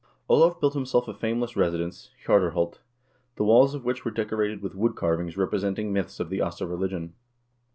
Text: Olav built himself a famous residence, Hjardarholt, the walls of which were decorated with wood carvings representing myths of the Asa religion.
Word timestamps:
Olav 0.27 0.59
built 0.59 0.73
himself 0.73 1.07
a 1.07 1.13
famous 1.13 1.55
residence, 1.55 2.09
Hjardarholt, 2.25 2.79
the 3.35 3.43
walls 3.43 3.75
of 3.75 3.85
which 3.85 4.03
were 4.03 4.09
decorated 4.09 4.59
with 4.59 4.73
wood 4.73 4.95
carvings 4.95 5.37
representing 5.37 5.93
myths 5.93 6.19
of 6.19 6.31
the 6.31 6.41
Asa 6.41 6.65
religion. 6.65 7.13